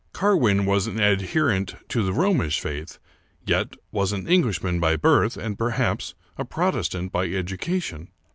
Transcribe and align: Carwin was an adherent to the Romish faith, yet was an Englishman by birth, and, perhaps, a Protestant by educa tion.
Carwin 0.13 0.65
was 0.65 0.87
an 0.87 0.99
adherent 0.99 1.75
to 1.89 2.01
the 2.01 2.11
Romish 2.11 2.59
faith, 2.59 2.97
yet 3.45 3.75
was 3.91 4.11
an 4.11 4.27
Englishman 4.27 4.79
by 4.79 4.95
birth, 4.95 5.37
and, 5.37 5.59
perhaps, 5.59 6.15
a 6.39 6.43
Protestant 6.43 7.11
by 7.11 7.27
educa 7.27 7.79
tion. 7.83 8.07